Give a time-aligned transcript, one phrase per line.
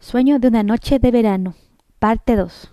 [0.00, 1.54] Sueño de una noche de verano.
[1.98, 2.72] Parte 2.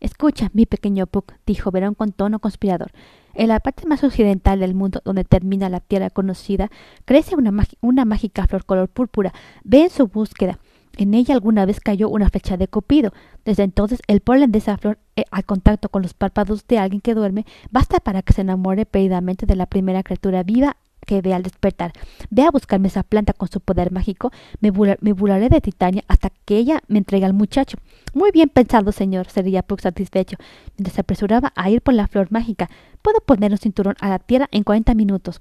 [0.00, 2.90] Escucha, mi pequeño Puck, dijo Verón con tono conspirador.
[3.32, 6.68] En la parte más occidental del mundo, donde termina la tierra conocida,
[7.04, 9.32] crece una, una mágica flor color púrpura.
[9.62, 10.58] Ve en su búsqueda.
[10.96, 13.12] En ella alguna vez cayó una flecha de Cupido.
[13.44, 17.00] Desde entonces el polen de esa flor, eh, al contacto con los párpados de alguien
[17.00, 21.34] que duerme, basta para que se enamore perdidamente de la primera criatura viva que ve
[21.34, 21.92] al despertar.
[22.30, 24.30] Ve a buscarme esa planta con su poder mágico.
[24.60, 27.78] Me, burlaré de Titania hasta que ella me entregue al muchacho.
[28.14, 30.36] Muy bien pensado, señor, sería Puck satisfecho,
[30.76, 32.68] mientras se apresuraba a ir por la flor mágica.
[33.02, 35.40] Puedo poner un cinturón a la tierra en cuarenta minutos.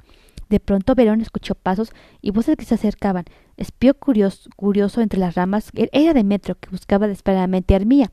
[0.50, 3.26] De pronto Verón escuchó pasos y voces que se acercaban.
[3.58, 5.72] Espió curioso, entre las ramas.
[5.74, 8.12] Era Demetrio, que buscaba desesperadamente a Hermía.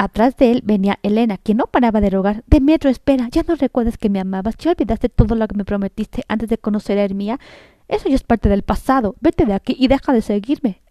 [0.00, 3.98] Atrás de él venía Elena, quien no paraba de rogar Demetrio, espera, ya no recuerdas
[3.98, 7.40] que me amabas, ya olvidaste todo lo que me prometiste antes de conocer a Hermía.
[7.88, 9.16] Eso ya es parte del pasado.
[9.20, 10.82] Vete de aquí y deja de seguirme,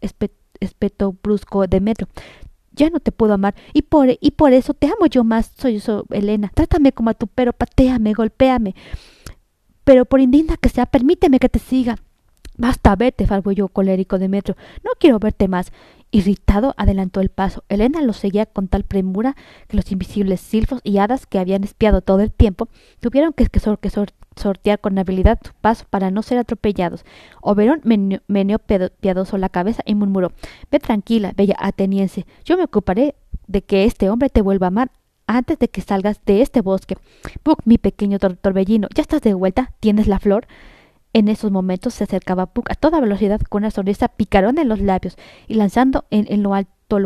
[0.60, 2.10] espetó brusco Demetrio.
[2.74, 5.52] Ya no te puedo amar, y por, y por eso te amo yo más.
[5.58, 6.52] Soy yo, Elena.
[6.54, 8.76] Trátame como a tu pero, pateame, golpéame.
[9.84, 11.98] Pero por indigna que sea, permíteme que te siga.
[12.58, 14.58] Basta, vete, yo colérico Demetrio.
[14.84, 15.72] No quiero verte más.
[16.12, 17.64] Irritado, adelantó el paso.
[17.68, 19.36] Elena lo seguía con tal premura
[19.68, 22.70] que los invisibles silfos y hadas que habían espiado todo el tiempo
[23.00, 23.48] tuvieron que,
[24.36, 27.04] sortear con habilidad su paso para no ser atropellados.
[27.42, 27.82] Oberón
[28.28, 30.32] meneó, piadoso la cabeza y murmuró
[30.72, 32.26] Ve tranquila, bella ateniense.
[32.46, 33.16] Yo me ocuparé
[33.48, 34.92] de que este hombre te vuelva a amar
[35.28, 36.96] antes de que salgas de este bosque.
[37.44, 39.74] Puck, mi pequeño torbellino, ¿ya estás de vuelta?
[39.82, 40.48] ¿Tienes la flor?
[41.18, 44.80] En esos momentos se acercaba Puck a toda velocidad con una sonrisa picarona en los
[44.80, 47.00] labios y lanzando en, lo alto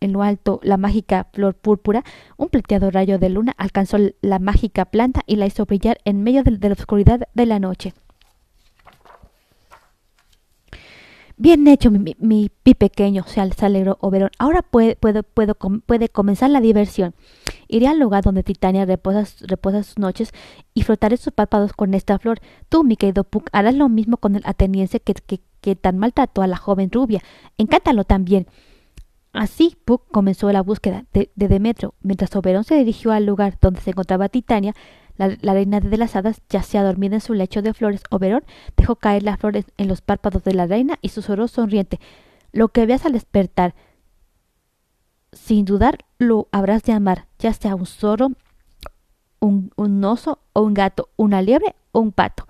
[0.00, 2.04] en lo alto la mágica flor púrpura,
[2.36, 6.42] un plateado rayo de luna alcanzó la mágica planta y la hizo brillar en medio
[6.42, 7.94] de, la oscuridad de la noche.
[11.38, 14.30] Bien hecho, mi, mi, pequeño, se alegró Oberón.
[14.38, 17.14] Ahora puede, puede, puede comenzar la diversión.
[17.68, 19.26] Iré al lugar donde Titania reposa,
[19.82, 20.30] sus noches
[20.72, 22.38] y frotaré sus párpados con esta flor.
[22.70, 25.14] Tú, mi querido Puck, harás lo mismo con el ateniense que,
[25.60, 27.22] que, tan maltrató a la joven rubia.
[27.58, 28.46] Encántalo también.
[29.34, 31.94] Así Puck comenzó la búsqueda de, Demetrio.
[32.00, 34.74] Mientras Oberón se dirigió al lugar donde se encontraba Titania,
[35.16, 38.02] la, reina de las hadas yacía dormida en su lecho de flores.
[38.10, 38.44] Oberón
[38.76, 42.00] dejó caer las flores en los párpados de la reina y susurró sonriente.
[42.52, 43.74] Lo que veas al despertar
[45.32, 48.28] sin dudar lo habrás de amar, ya sea un zorro,
[49.40, 52.46] un, un oso o un gato, una liebre o un pato.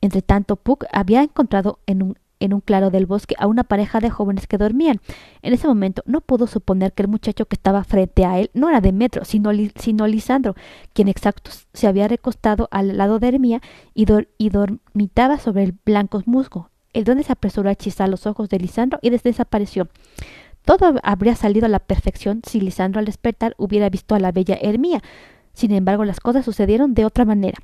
[0.00, 4.00] Entre tanto, Puck había encontrado en un, en un claro del bosque a una pareja
[4.00, 5.00] de jóvenes que dormían.
[5.42, 8.68] En ese momento no pudo suponer que el muchacho que estaba frente a él no
[8.68, 10.54] era Demetrio, sino, sino Lisandro,
[10.92, 13.60] quien exacto se había recostado al lado de Hermía
[13.94, 14.06] y,
[14.38, 16.70] y dormitaba sobre el blanco musgo.
[16.92, 19.88] El don se apresuró a hechizar los ojos de Lisandro y desapareció.
[20.64, 24.58] Todo habría salido a la perfección si Lisandro al despertar hubiera visto a la bella
[24.60, 25.02] Hermía.
[25.54, 27.58] Sin embargo, las cosas sucedieron de otra manera.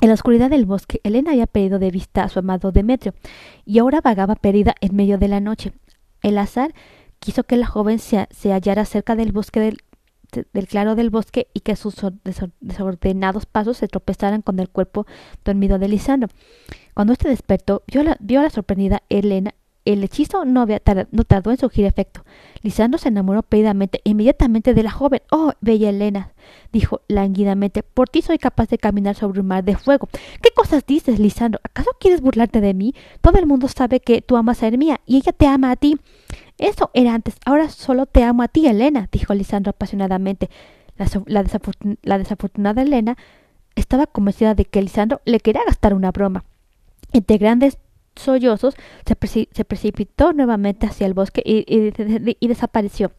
[0.00, 3.14] En la oscuridad del bosque, Elena había perdido de vista a su amado Demetrio,
[3.64, 5.72] y ahora vagaba perdida en medio de la noche.
[6.22, 6.74] El azar
[7.18, 11.76] quiso que la joven se, hallara cerca del bosque del, claro del bosque y que
[11.76, 11.96] sus
[12.60, 15.06] desordenados pasos se tropezaran con el cuerpo
[15.44, 16.28] dormido de Lisandro.
[16.94, 19.54] Cuando éste despertó, vio, vio a la sorprendida Elena
[19.86, 20.82] el hechizo no, había
[21.12, 22.24] no tardó en surgir efecto.
[22.62, 25.22] Lisandro se enamoró perdidamente inmediatamente de la joven.
[25.30, 26.32] Oh, bella Elena,
[26.72, 30.08] dijo lánguidamente, por ti soy capaz de caminar sobre un mar de fuego.
[30.42, 31.60] ¿Qué cosas dices, Lisandro?
[31.62, 32.94] ¿Acaso quieres burlarte de mí?
[33.20, 35.98] Todo el mundo sabe que tú amas a Hermía y ella te ama a ti.
[36.58, 40.50] Eso era antes, ahora solo te amo a ti, Elena, dijo Lisandro apasionadamente.
[40.96, 41.06] La,
[42.02, 43.16] la desafortunada Elena
[43.76, 46.44] estaba convencida de que Lisandro le quería gastar una broma.
[47.12, 47.78] Entre grandes
[48.16, 53.12] sollozos, se, precipitó nuevamente hacia el bosque y, desapareció.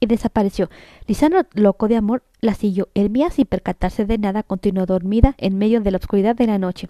[0.00, 0.68] Y desapareció.
[1.06, 2.88] Lisandro, loco de amor, la siguió.
[2.94, 6.88] Hermía, sin percatarse de nada, continuó dormida en medio de la oscuridad de la noche.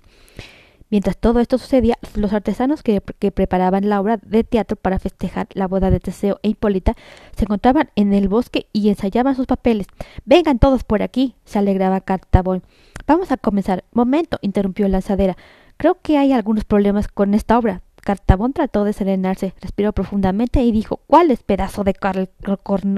[0.91, 5.67] Mientras todo esto sucedía, los artesanos que, preparaban la obra de teatro para festejar la
[5.67, 6.95] boda de Teseo e Hipólita
[7.37, 9.87] se encontraban en el bosque y ensayaban sus papeles.
[10.25, 12.63] Vengan todos por aquí, se alegraba Cartabón.
[13.07, 13.85] Vamos a comenzar.
[13.93, 15.37] Momento, interrumpió Lanzadera.
[15.77, 17.83] Creo que hay algunos problemas con esta obra.
[18.05, 22.29] Cartabón trató de serenarse, respiró profundamente y dijo ¿Cuál es pedazo de Carl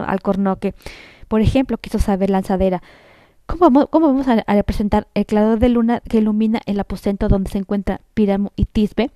[0.06, 0.74] Alcornoque?
[1.28, 2.82] Por ejemplo, quiso saber Lanzadera.
[3.46, 8.00] ¿Cómo, vamos a, representar el claro de luna que ilumina el aposento donde se encuentra
[8.14, 9.10] Píramo y Tisbe?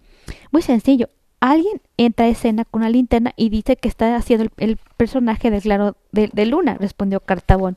[0.52, 1.08] Muy sencillo.
[1.40, 5.62] Alguien entra a escena con una linterna y dice que está haciendo el, personaje del
[5.62, 7.76] claro de luna, respondió Cartabón.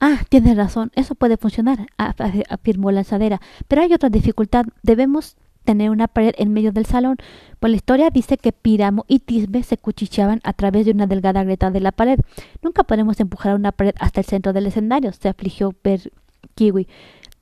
[0.00, 3.40] Ah, tienes razón, eso puede funcionar, afirmó Lanzadera.
[3.68, 4.64] Pero hay otra dificultad.
[4.82, 7.18] Debemos tener una pared en medio del salón,
[7.58, 11.44] pues la historia dice que Piramo y Tisbe se cuchicheaban a través de una delgada
[11.44, 12.18] grieta de la pared.
[12.62, 16.12] Nunca podemos empujar una pared hasta el centro del escenario, se afligió Per
[16.54, 16.88] Kiwi.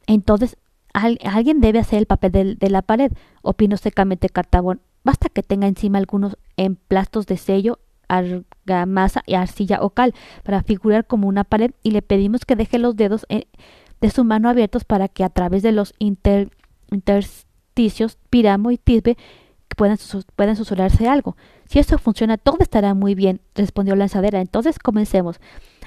[0.07, 0.57] Entonces,
[0.93, 3.13] alguien debe hacer el papel de, la pared,
[3.43, 4.81] opinó secamente Cartabón.
[5.05, 7.79] Basta que tenga encima algunos emplastos de sello,
[8.09, 12.79] argamasa y arcilla o cal para figurar como una pared y le pedimos que deje
[12.79, 13.47] los dedos eh,
[14.01, 16.51] de su mano abiertos para que a través de los inter,
[18.31, 19.17] Piramo y Tisbe
[19.77, 19.99] puedan,
[20.37, 21.37] puedan susurrarse algo.
[21.67, 24.41] Si esto funciona, todo estará muy bien, respondió Lanzadera.
[24.41, 25.41] Entonces comencemos.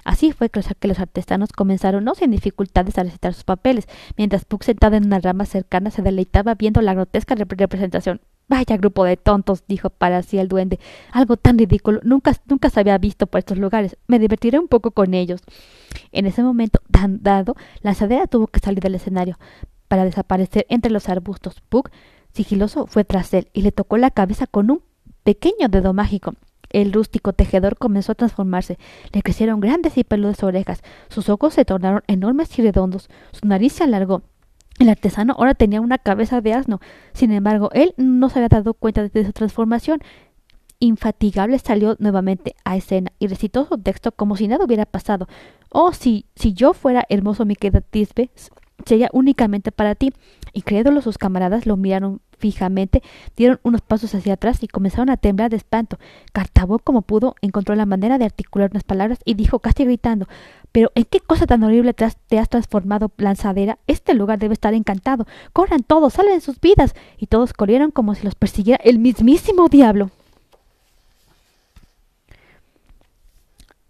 [0.03, 3.88] Así fue que los, artesanos comenzaron no sin dificultades a recitar sus papeles,
[4.18, 8.21] mientras Puck sentado en una rama cercana se deleitaba viendo la grotesca representación.
[8.51, 10.77] Vaya grupo de tontos, dijo para sí el duende.
[11.13, 12.01] Algo tan ridículo.
[12.03, 13.95] Nunca, nunca se había visto por estos lugares.
[14.07, 15.39] Me divertiré un poco con ellos.
[16.12, 19.39] En ese momento, tan dado, Lanzadera tuvo que salir del escenario
[19.88, 21.62] para desaparecer entre los arbustos.
[21.69, 21.92] Puck,
[22.33, 24.81] sigiloso, fue tras él y le tocó la cabeza con un
[25.24, 26.33] pequeño dedo mágico.
[26.71, 28.77] El rústico tejedor comenzó a transformarse.
[29.13, 30.83] Le crecieron grandes y peludas orejas.
[31.07, 33.09] Sus ojos se tornaron enormes y redondos.
[33.31, 34.24] Su nariz se alargó.
[34.81, 36.80] El artesano ahora tenía una cabeza de asno.
[37.13, 40.00] Sin embargo, él no se había dado cuenta de su transformación.
[40.80, 45.28] Infatigable salió nuevamente a escena y recitó su texto como si nada hubiera pasado.
[45.69, 48.31] Oh, si, si yo fuera hermoso, mi querida Tisbe,
[48.83, 50.13] sería únicamente para ti.
[50.51, 53.01] Y crédulos sus camaradas lo miraron fijamente,
[53.38, 55.97] dieron unos pasos hacia atrás y comenzaron a temblar de espanto.
[56.33, 60.27] Cartabó como pudo encontró la manera de articular unas palabras y dijo casi gritando
[60.71, 63.77] Pero ¿en qué cosa tan horrible te has, transformado, lanzadera?
[63.88, 65.25] Este lugar debe estar encantado.
[65.53, 66.95] Corran todos, salen sus vidas.
[67.17, 70.09] Y todos corrieron como si los persiguiera el mismísimo diablo.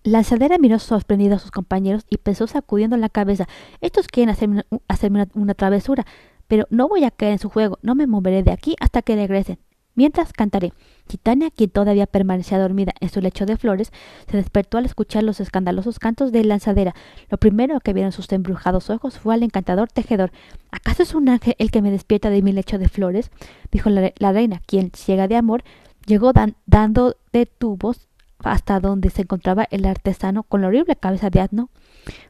[0.04, 3.48] Lanzadera miró sorprendido a sus compañeros y pensó sacudiendo la cabeza.
[3.82, 6.08] Estos quieren hacerme, hacerme una, travesura,
[6.52, 7.80] pero no voy a caer en su juego.
[7.82, 9.58] No me moveré de aquí hasta que regresen.
[9.96, 10.74] Mientras cantaré.
[11.08, 13.94] Titania, quien todavía permanecía dormida en su lecho de flores,
[14.30, 16.94] se despertó al escuchar los escandalosos cantos de lanzadera.
[17.30, 20.34] Lo primero que vieron sus embrujados ojos fue al encantador tejedor.
[20.72, 23.32] ¿Acaso es un ángel el que me despierta de mi lecho de flores?
[23.72, 25.64] dijo la, reina, quien, ciega de amor,
[26.06, 26.34] llegó
[26.66, 28.10] dando de tubos
[28.44, 31.70] hasta donde se encontraba el artesano con la horrible cabeza de asno.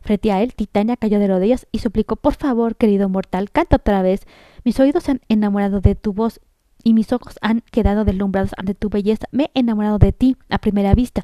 [0.01, 4.01] Frente a él, Titania cayó de rodillas y suplicó Por favor, querido mortal, canta otra
[4.01, 4.25] vez.
[4.63, 6.39] Mis oídos se han enamorado de tu voz
[6.83, 9.27] y mis ojos han quedado deslumbrados ante tu belleza.
[9.31, 11.23] Me he enamorado de ti a primera vista.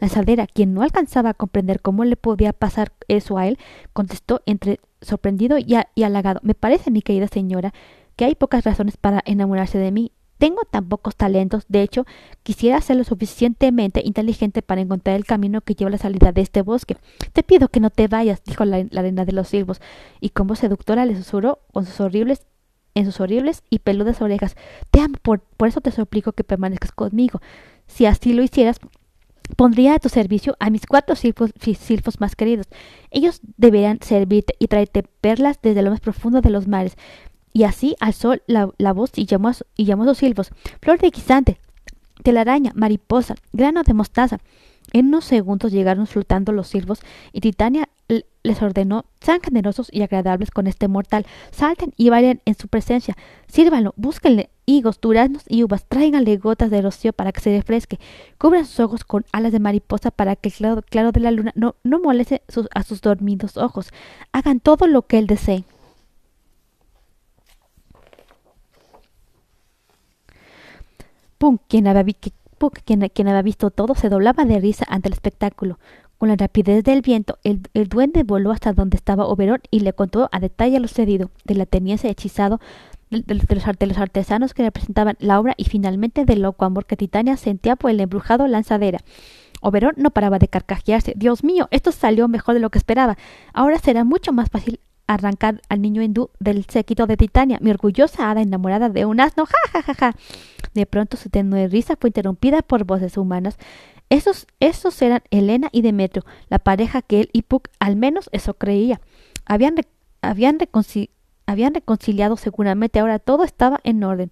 [0.00, 3.58] La saldera, quien no alcanzaba a comprender cómo le podía pasar eso a él,
[3.92, 7.72] contestó entre sorprendido y halagado Me parece, mi querida señora,
[8.16, 10.12] que hay pocas razones para enamorarse de mí.
[10.38, 12.06] Tengo tan pocos talentos, de hecho,
[12.44, 16.40] quisiera ser lo suficientemente inteligente para encontrar el camino que lleva a la salida de
[16.40, 16.96] este bosque.
[17.32, 19.80] Te pido que no te vayas, dijo la, reina de los silvos,
[20.20, 22.46] y como seductora le susurró con sus horribles
[22.94, 24.56] en sus horribles y peludas orejas.
[24.90, 27.40] Te amo, por, por eso te suplico que permanezcas conmigo.
[27.86, 28.80] Si así lo hicieras,
[29.56, 32.66] pondría a tu servicio a mis cuatro silfos, silfos, más queridos.
[33.10, 36.96] Ellos deberían servirte y traerte perlas desde lo más profundo de los mares.
[37.58, 40.52] Y así alzó la, la voz y llamó, a, y llamó sus silbos.
[40.80, 41.58] Flor de guisante,
[42.22, 44.38] telaraña, mariposa, grano de mostaza.
[44.92, 47.00] En unos segundos llegaron flotando los silbos
[47.32, 47.88] y Titania
[48.44, 53.16] les ordenó, sean generosos y agradables con este mortal, salten y bailen en su presencia,
[53.48, 57.98] sírvanlo, búsquenle higos, duraznos y uvas, tráiganle gotas de rocío para que se refresque,
[58.38, 61.52] cubran sus ojos con alas de mariposa para que el claro, claro de la luna
[61.56, 62.40] no, no moleste
[62.72, 63.88] a sus dormidos ojos,
[64.30, 65.64] hagan todo lo que él desee.
[71.38, 72.14] Punk, quien había,
[72.84, 75.78] quien, había visto todo, se doblaba de risa ante el espectáculo.
[76.18, 80.28] Con la rapidez del viento, el, duende voló hasta donde estaba Oberón y le contó
[80.32, 82.60] a detalle lo sucedido, de la teniese hechizado,
[83.10, 87.76] de, los, artesanos que representaban la obra y finalmente del loco amor que Titania sentía
[87.76, 88.98] por el embrujado lanzadera.
[89.60, 91.14] Oberón no paraba de carcajearse.
[91.16, 93.16] Dios mío, esto salió mejor de lo que esperaba.
[93.52, 98.30] Ahora será mucho más fácil arrancar al niño hindú del séquito de Titania, mi orgullosa
[98.30, 99.46] hada enamorada de un asno.
[99.46, 100.16] Ja, ja, ja, ja.
[100.74, 103.56] De pronto su tenue risa fue interrumpida por voces humanas.
[104.10, 108.54] Esos, esos eran Elena y Demetrio, la pareja que él y Puck al menos eso
[108.54, 109.00] creía.
[109.44, 109.76] Habían,
[110.22, 110.58] habían,
[111.46, 114.30] habían reconciliado seguramente, ahora todo estaba en orden.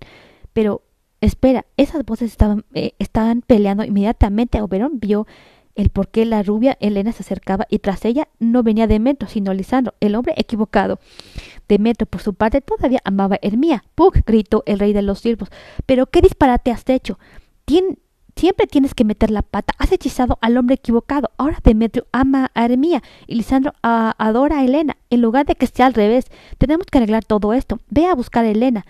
[0.53, 0.83] Pero,
[1.21, 4.63] espera, esas voces estaban, eh, estaban peleando inmediatamente.
[4.63, 5.27] Oberón vio
[5.77, 9.55] el por qué la rubia Elena se acercaba y tras ella no venía Demetrio, sino
[9.55, 10.99] Lisandro, el hombre equivocado.
[11.69, 13.85] Demetrio, por su parte, todavía amaba a Hermía.
[13.95, 14.15] ¡Pug!
[14.27, 15.51] gritó el rey de los siervos.
[15.85, 17.19] ¿Pero qué disparate has hecho?
[18.37, 19.75] siempre tienes que meter la pata.
[19.79, 21.31] Has hechizado al hombre equivocado.
[21.39, 24.97] Ahora Demetrio ama a Hermía y Lisandro adora a Elena.
[25.11, 26.27] En lugar de que sea al revés,
[26.59, 27.81] tenemos que arreglar todo esto.
[27.89, 28.85] Ve a buscar a Elena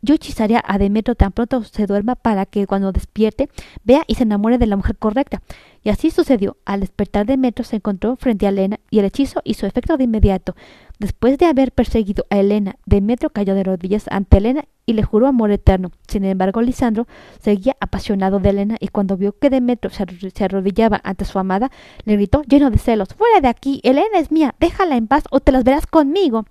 [0.00, 3.48] yo hechizaré a Demetrio tan pronto se duerma para que cuando despierte
[3.84, 5.42] vea y se enamore de la mujer correcta.
[5.82, 6.56] Y así sucedió.
[6.64, 10.54] Al despertar Demetrio se encontró frente a Elena y el hechizo hizo efecto de inmediato.
[10.98, 15.26] Después de haber perseguido a Elena, Demetrio cayó de rodillas ante Elena y le juró
[15.26, 15.92] amor eterno.
[16.08, 17.06] Sin embargo, Lisandro
[17.40, 21.70] seguía apasionado de Elena y cuando vio que Demetrio se arrodillaba ante su amada,
[22.04, 23.80] le gritó lleno de celos Fuera de aquí.
[23.82, 24.54] Elena es mía.
[24.58, 26.44] Déjala en paz o te las verás conmigo.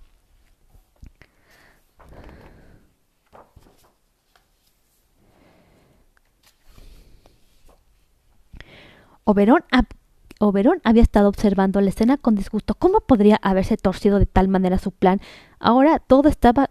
[9.27, 12.75] Oberón, había estado observando la escena con disgusto.
[12.75, 15.19] ¿Cómo podría haberse torcido de tal manera su plan?
[15.59, 16.69] Ahora todo estaba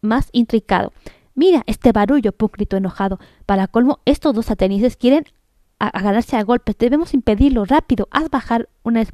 [0.00, 0.92] más intricado.
[1.36, 3.20] Mira este barullo, Puck gritó enojado.
[3.46, 5.26] Para colmo, estos dos atenienses quieren
[5.78, 6.76] agarrarse a golpes.
[6.76, 7.64] Debemos impedirlo.
[7.64, 9.04] Rápido, haz bajar una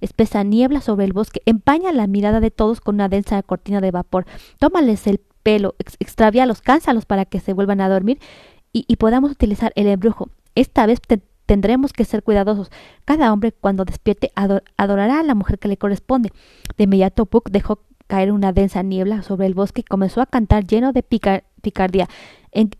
[0.00, 1.42] espesa niebla sobre el bosque.
[1.46, 4.26] Empaña la mirada de todos con una densa cortina de vapor.
[4.58, 8.18] Tómales el pelo, extravíalos, cánsalos para que se vuelvan a dormir
[8.72, 10.28] y, y podamos utilizar el embrujo.
[10.56, 11.20] Esta vez te
[11.52, 12.70] tendremos que ser cuidadosos.
[13.04, 14.32] Cada hombre cuando despierte
[14.78, 16.32] adorará a la mujer que le corresponde.
[16.78, 20.66] De inmediato Puck dejó caer una densa niebla sobre el bosque y comenzó a cantar
[20.66, 22.08] lleno de picardía.
[22.52, 22.70] En,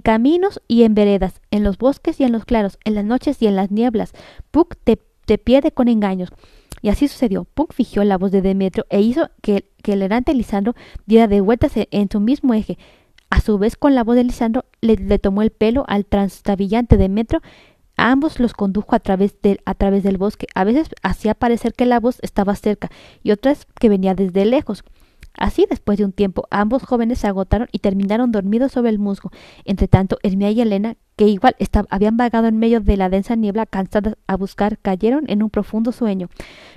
[0.00, 3.46] caminos y en veredas, en los bosques y en los claros, en las noches y
[3.46, 4.12] en las nieblas,
[4.50, 6.30] Puck te, te pierde con engaños.
[6.82, 7.44] Y así sucedió.
[7.44, 10.74] Puck fijió la voz de Demetrio e hizo que, que el errante Lisandro
[11.06, 12.76] diera de vueltas en, su mismo eje.
[13.30, 16.96] A su vez, con la voz de Lisandro, le, le tomó el pelo al trastabillante
[16.96, 17.40] Demetrio
[17.96, 20.46] ambos los condujo a través, de, a través del bosque.
[20.54, 22.90] A veces hacía parecer que la voz estaba cerca
[23.22, 24.84] y otras que venía desde lejos.
[25.38, 29.30] Así, después de un tiempo, ambos jóvenes se agotaron y terminaron dormidos sobre el musgo.
[29.64, 31.56] Entre tanto, Hermia y Elena, que igual
[31.90, 35.92] habían vagado en medio de la densa niebla cansadas a buscar, cayeron en un profundo
[35.92, 36.28] sueño.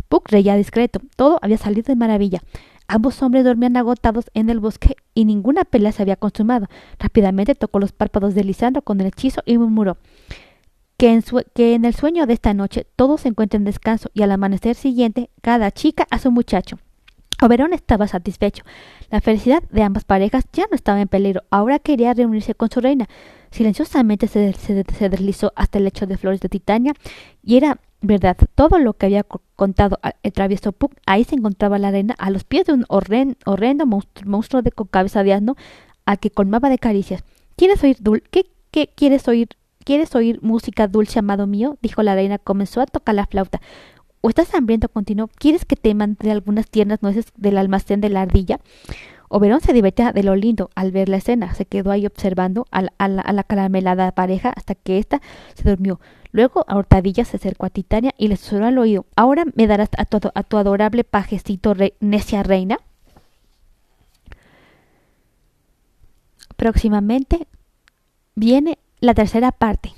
[0.09, 0.99] Puck reía discreto.
[1.15, 2.41] Todo había salido de maravilla.
[2.87, 6.67] Ambos hombres dormían agotados en el bosque y ninguna pelea se había consumado.
[6.97, 9.97] Rápidamente tocó los párpados de Lisandro con el hechizo y murmuró
[10.99, 14.33] que en, que en el sueño de esta noche todos se encuentren descanso y al
[14.33, 16.77] amanecer siguiente cada chica a su muchacho.
[17.41, 18.65] Oberón estaba satisfecho.
[19.09, 21.43] La felicidad de ambas parejas ya no estaba en peligro.
[21.51, 23.07] Ahora quería reunirse con su reina.
[23.49, 24.53] Silenciosamente se,
[25.09, 26.91] deslizó hasta el lecho de flores de Titania
[27.41, 29.25] y era verdad todo lo que había
[29.55, 30.91] contado el travieso Puck.
[31.05, 35.23] Ahí se encontraba la reina a los pies de un horrendo monstruo, de con cabeza
[35.23, 35.55] de asno
[36.05, 37.23] al que colmaba de caricias.
[37.55, 39.47] ¿Quieres oír dul ¿Qué, qué quieres oír
[39.83, 41.77] ¿Quieres oír música dulce, amado mío?
[41.81, 42.37] dijo la reina.
[42.37, 43.61] Comenzó a tocar la flauta.
[44.21, 44.89] ¿O estás hambriento?
[44.89, 45.27] continuó.
[45.27, 48.59] ¿Quieres que te mande algunas tiernas nueces del almacén de la ardilla?
[49.29, 51.53] Oberón se divertía de lo lindo al ver la escena.
[51.53, 55.21] Se quedó ahí observando a la, caramelada pareja hasta que ésta
[55.53, 55.99] se durmió.
[56.31, 59.05] Luego a Hortadilla se acercó a Titania y le susurró al oído.
[59.15, 62.79] ¿Ahora me darás a tu, a tu adorable pajecito necia reina?
[66.55, 67.47] Próximamente
[68.35, 69.93] viene la tercera parte.